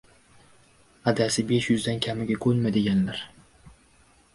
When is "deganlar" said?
2.79-3.23